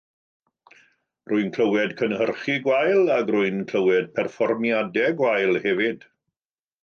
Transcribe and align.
Rwy'n 1.31 1.51
clywed 1.57 1.93
cynhyrchu 1.99 2.55
gwael 2.67 3.11
ac 3.17 3.29
rwy'n 3.35 3.61
clywed 3.73 4.09
perfformiadau 4.15 5.15
gwael 5.23 5.61
hefyd. 5.67 6.09